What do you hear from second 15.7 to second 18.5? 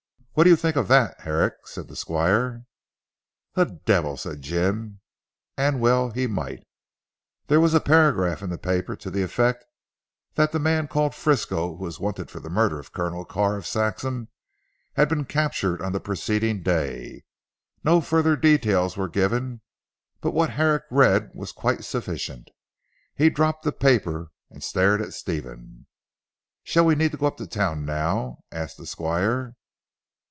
on the preceding day. No further